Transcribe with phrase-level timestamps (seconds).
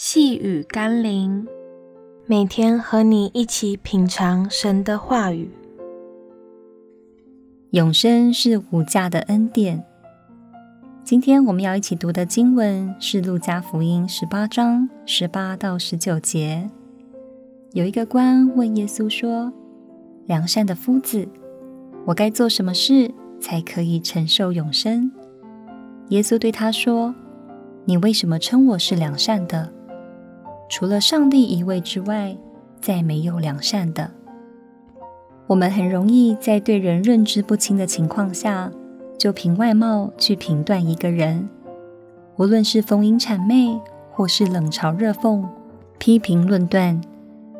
[0.00, 1.44] 细雨甘霖，
[2.24, 5.50] 每天和你一起品尝神的话语。
[7.70, 9.84] 永生是无价的恩典。
[11.02, 16.70] 今天我们要一起读的经文是《路加福音》十八章十八到十九节。
[17.72, 19.52] 有一个官问耶稣说
[20.26, 21.26] ：“良善的夫子，
[22.06, 23.10] 我该做什么事
[23.40, 25.10] 才可以承受永生？”
[26.10, 27.12] 耶稣对他说
[27.84, 29.72] ：“你为什么称我是良善的？”
[30.68, 32.36] 除了上帝一位之外，
[32.80, 34.10] 再没有良善的。
[35.46, 38.70] 我们很容易在对人认知不清的情况下，
[39.18, 41.48] 就凭外貌去评断一个人，
[42.36, 43.80] 无论是逢迎谄媚，
[44.12, 45.42] 或是冷嘲热讽、
[45.98, 47.00] 批评论断，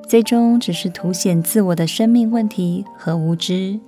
[0.06, 3.81] 最终只是凸显自我的生命问题和无知。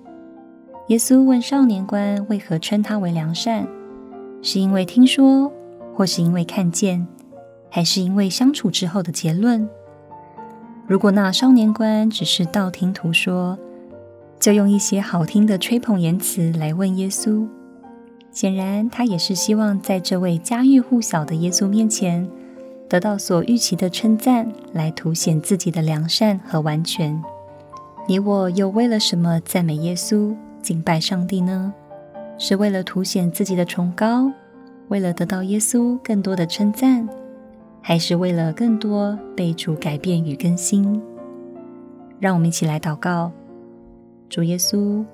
[0.89, 3.69] 耶稣问少年官为何称他为良善，
[4.41, 5.53] 是因为听说，
[5.95, 7.07] 或是因为看见？
[7.71, 9.69] 还是因为相处之后的结论。
[10.87, 13.57] 如果那少年官只是道听途说，
[14.41, 17.47] 就用一些好听的吹捧言辞来问耶稣，
[18.33, 22.29] 显然他也是希望在这位家喻户晓的耶稣面前
[22.89, 27.23] 得到所预期的称赞，来凸显自己的良善和完全。
[28.09, 31.73] 你我又为了什么赞美耶稣、敬拜上帝呢？
[32.37, 34.33] 是为了凸显自己的崇高，
[34.89, 37.07] 为了得到耶稣更多的称赞？
[37.83, 41.01] 还是为了更多被主改变与更新，
[42.19, 43.33] 让我们一起来祷告。
[44.29, 45.05] 主耶稣，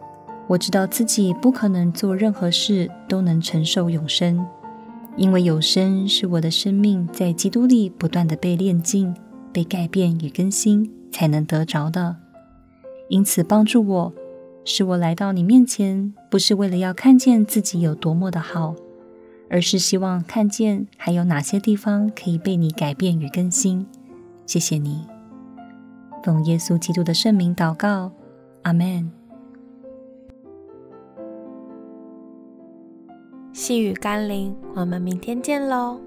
[0.47, 4.45] 我知道自己不可能做任何事都能承受永生，
[5.17, 9.15] 因为永生是我的生命在基督里不断的被炼净、
[9.53, 12.17] 被改变与更新才能得着的。
[13.09, 14.13] 因此，帮助我，
[14.65, 18.75] 使我来到你面前，不是为了要看见自己有多么的好。
[19.49, 23.87] 而是希望看见还有哪些地方可以被你改变与更新。
[24.45, 25.07] 谢谢你，
[26.23, 28.13] 奉耶稣基督的圣名祷告，
[28.63, 29.11] 阿门。
[33.53, 35.99] 细雨甘霖，我们明天见喽。